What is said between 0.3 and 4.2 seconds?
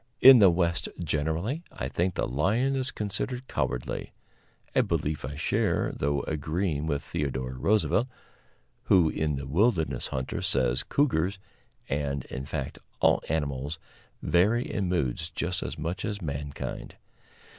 the West generally, I think, the lion is considered cowardly